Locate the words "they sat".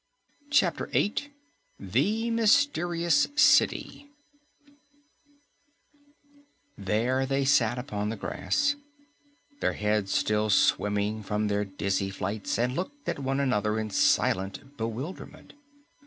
7.27-7.77